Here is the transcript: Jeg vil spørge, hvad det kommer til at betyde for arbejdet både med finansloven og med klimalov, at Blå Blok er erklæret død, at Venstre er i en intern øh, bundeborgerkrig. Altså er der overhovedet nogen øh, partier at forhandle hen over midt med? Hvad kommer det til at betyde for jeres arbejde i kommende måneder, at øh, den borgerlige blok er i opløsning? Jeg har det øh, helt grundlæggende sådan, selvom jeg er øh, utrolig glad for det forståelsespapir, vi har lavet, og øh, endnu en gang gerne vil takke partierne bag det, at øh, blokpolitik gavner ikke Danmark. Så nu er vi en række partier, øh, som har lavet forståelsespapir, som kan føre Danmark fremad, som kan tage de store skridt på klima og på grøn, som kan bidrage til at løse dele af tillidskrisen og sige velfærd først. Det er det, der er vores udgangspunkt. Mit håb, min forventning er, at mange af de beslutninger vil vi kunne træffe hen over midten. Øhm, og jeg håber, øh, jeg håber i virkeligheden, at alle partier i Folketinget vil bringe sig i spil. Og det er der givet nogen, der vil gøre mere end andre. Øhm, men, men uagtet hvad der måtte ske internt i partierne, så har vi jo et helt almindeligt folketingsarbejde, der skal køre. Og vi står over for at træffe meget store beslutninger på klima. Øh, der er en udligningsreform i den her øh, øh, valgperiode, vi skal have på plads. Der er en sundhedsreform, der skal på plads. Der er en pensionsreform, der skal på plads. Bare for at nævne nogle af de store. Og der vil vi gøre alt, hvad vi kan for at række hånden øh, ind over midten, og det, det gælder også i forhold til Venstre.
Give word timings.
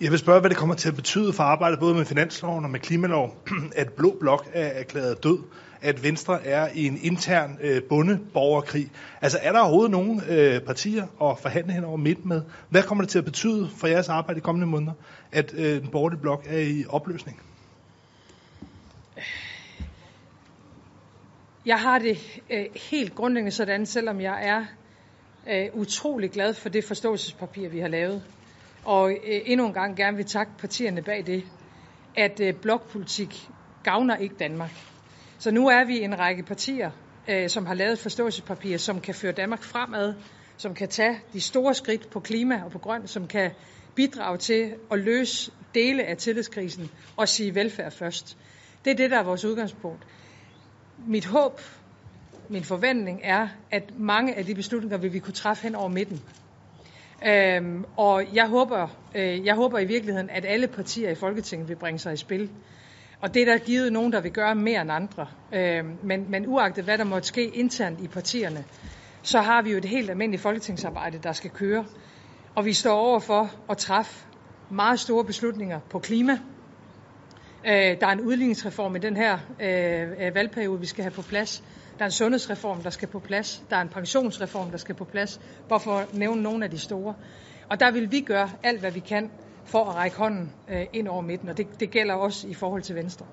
Jeg 0.00 0.10
vil 0.10 0.18
spørge, 0.18 0.40
hvad 0.40 0.50
det 0.50 0.58
kommer 0.58 0.74
til 0.74 0.88
at 0.88 0.94
betyde 0.94 1.32
for 1.32 1.42
arbejdet 1.42 1.78
både 1.80 1.94
med 1.94 2.04
finansloven 2.04 2.64
og 2.64 2.70
med 2.70 2.80
klimalov, 2.80 3.36
at 3.76 3.92
Blå 3.92 4.16
Blok 4.20 4.50
er 4.52 4.66
erklæret 4.66 5.24
død, 5.24 5.38
at 5.80 6.02
Venstre 6.02 6.46
er 6.46 6.68
i 6.74 6.86
en 6.86 6.98
intern 7.02 7.58
øh, 7.62 7.82
bundeborgerkrig. 7.82 8.90
Altså 9.20 9.38
er 9.42 9.52
der 9.52 9.60
overhovedet 9.60 9.90
nogen 9.90 10.22
øh, 10.28 10.60
partier 10.60 11.30
at 11.30 11.38
forhandle 11.38 11.72
hen 11.72 11.84
over 11.84 11.96
midt 11.96 12.24
med? 12.24 12.42
Hvad 12.68 12.82
kommer 12.82 13.04
det 13.04 13.10
til 13.10 13.18
at 13.18 13.24
betyde 13.24 13.70
for 13.76 13.86
jeres 13.86 14.08
arbejde 14.08 14.38
i 14.38 14.40
kommende 14.40 14.66
måneder, 14.66 14.92
at 15.32 15.54
øh, 15.56 15.80
den 15.80 15.88
borgerlige 15.88 16.20
blok 16.20 16.46
er 16.48 16.58
i 16.58 16.84
opløsning? 16.88 17.40
Jeg 21.66 21.80
har 21.80 21.98
det 21.98 22.40
øh, 22.50 22.64
helt 22.90 23.14
grundlæggende 23.14 23.52
sådan, 23.56 23.86
selvom 23.86 24.20
jeg 24.20 24.46
er 24.46 24.64
øh, 25.50 25.80
utrolig 25.80 26.30
glad 26.30 26.54
for 26.54 26.68
det 26.68 26.84
forståelsespapir, 26.84 27.68
vi 27.68 27.80
har 27.80 27.88
lavet, 27.88 28.22
og 28.84 29.10
øh, 29.12 29.40
endnu 29.44 29.66
en 29.66 29.72
gang 29.72 29.96
gerne 29.96 30.16
vil 30.16 30.26
takke 30.26 30.52
partierne 30.58 31.02
bag 31.02 31.26
det, 31.26 31.44
at 32.16 32.40
øh, 32.40 32.54
blokpolitik 32.54 33.48
gavner 33.84 34.16
ikke 34.16 34.34
Danmark. 34.38 34.70
Så 35.38 35.50
nu 35.50 35.68
er 35.68 35.84
vi 35.84 36.00
en 36.00 36.18
række 36.18 36.42
partier, 36.42 36.90
øh, 37.28 37.48
som 37.48 37.66
har 37.66 37.74
lavet 37.74 37.98
forståelsespapir, 37.98 38.76
som 38.76 39.00
kan 39.00 39.14
føre 39.14 39.32
Danmark 39.32 39.62
fremad, 39.62 40.14
som 40.56 40.74
kan 40.74 40.88
tage 40.88 41.20
de 41.32 41.40
store 41.40 41.74
skridt 41.74 42.10
på 42.10 42.20
klima 42.20 42.62
og 42.64 42.70
på 42.70 42.78
grøn, 42.78 43.06
som 43.06 43.26
kan 43.26 43.50
bidrage 43.94 44.38
til 44.38 44.74
at 44.90 44.98
løse 44.98 45.52
dele 45.74 46.04
af 46.04 46.16
tillidskrisen 46.16 46.90
og 47.16 47.28
sige 47.28 47.54
velfærd 47.54 47.92
først. 47.92 48.36
Det 48.84 48.90
er 48.90 48.94
det, 48.94 49.10
der 49.10 49.18
er 49.18 49.22
vores 49.22 49.44
udgangspunkt. 49.44 50.06
Mit 51.06 51.26
håb, 51.26 51.60
min 52.48 52.64
forventning 52.64 53.20
er, 53.24 53.48
at 53.70 53.98
mange 53.98 54.34
af 54.34 54.44
de 54.44 54.54
beslutninger 54.54 54.98
vil 54.98 55.12
vi 55.12 55.18
kunne 55.18 55.34
træffe 55.34 55.62
hen 55.62 55.74
over 55.74 55.88
midten. 55.88 56.22
Øhm, 57.26 57.84
og 57.96 58.24
jeg 58.34 58.48
håber, 58.48 58.88
øh, 59.14 59.46
jeg 59.46 59.54
håber 59.54 59.78
i 59.78 59.84
virkeligheden, 59.84 60.30
at 60.30 60.44
alle 60.44 60.66
partier 60.66 61.10
i 61.10 61.14
Folketinget 61.14 61.68
vil 61.68 61.76
bringe 61.76 61.98
sig 61.98 62.12
i 62.12 62.16
spil. 62.16 62.50
Og 63.20 63.34
det 63.34 63.42
er 63.42 63.46
der 63.46 63.58
givet 63.58 63.92
nogen, 63.92 64.12
der 64.12 64.20
vil 64.20 64.32
gøre 64.32 64.54
mere 64.54 64.82
end 64.82 64.92
andre. 64.92 65.26
Øhm, 65.54 65.98
men, 66.02 66.30
men 66.30 66.46
uagtet 66.46 66.84
hvad 66.84 66.98
der 66.98 67.04
måtte 67.04 67.28
ske 67.28 67.48
internt 67.48 68.00
i 68.00 68.08
partierne, 68.08 68.64
så 69.22 69.40
har 69.40 69.62
vi 69.62 69.70
jo 69.70 69.78
et 69.78 69.84
helt 69.84 70.10
almindeligt 70.10 70.42
folketingsarbejde, 70.42 71.18
der 71.22 71.32
skal 71.32 71.50
køre. 71.50 71.84
Og 72.54 72.64
vi 72.64 72.72
står 72.72 72.98
over 72.98 73.18
for 73.18 73.50
at 73.70 73.78
træffe 73.78 74.26
meget 74.70 75.00
store 75.00 75.24
beslutninger 75.24 75.80
på 75.90 75.98
klima. 75.98 76.38
Øh, 77.66 78.00
der 78.00 78.06
er 78.06 78.12
en 78.12 78.20
udligningsreform 78.20 78.96
i 78.96 78.98
den 78.98 79.16
her 79.16 79.38
øh, 79.60 80.26
øh, 80.26 80.34
valgperiode, 80.34 80.80
vi 80.80 80.86
skal 80.86 81.04
have 81.04 81.12
på 81.12 81.22
plads. 81.22 81.62
Der 81.98 82.04
er 82.04 82.06
en 82.06 82.12
sundhedsreform, 82.12 82.82
der 82.82 82.90
skal 82.90 83.08
på 83.08 83.18
plads. 83.18 83.62
Der 83.70 83.76
er 83.76 83.80
en 83.80 83.88
pensionsreform, 83.88 84.70
der 84.70 84.76
skal 84.76 84.94
på 84.94 85.04
plads. 85.04 85.40
Bare 85.68 85.80
for 85.80 85.92
at 85.92 86.14
nævne 86.14 86.42
nogle 86.42 86.64
af 86.64 86.70
de 86.70 86.78
store. 86.78 87.14
Og 87.70 87.80
der 87.80 87.90
vil 87.90 88.12
vi 88.12 88.20
gøre 88.20 88.50
alt, 88.62 88.80
hvad 88.80 88.90
vi 88.90 89.00
kan 89.00 89.30
for 89.64 89.84
at 89.84 89.94
række 89.94 90.16
hånden 90.16 90.52
øh, 90.70 90.86
ind 90.92 91.08
over 91.08 91.20
midten, 91.22 91.48
og 91.48 91.56
det, 91.56 91.80
det 91.80 91.90
gælder 91.90 92.14
også 92.14 92.48
i 92.48 92.54
forhold 92.54 92.82
til 92.82 92.96
Venstre. 92.96 93.26